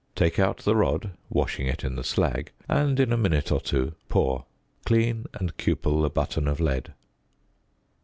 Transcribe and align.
Take 0.15 0.39
out 0.39 0.57
the 0.63 0.75
rod, 0.75 1.11
washing 1.29 1.67
it 1.67 1.83
in 1.83 1.95
the 1.95 2.03
slag, 2.03 2.51
and, 2.67 2.99
in 2.99 3.13
a 3.13 3.17
minute 3.17 3.51
or 3.51 3.61
two, 3.61 3.93
pour. 4.09 4.45
Clean 4.83 5.27
and 5.35 5.55
cupel 5.57 6.01
the 6.01 6.09
button 6.09 6.47
of 6.47 6.59
lead. 6.59 6.95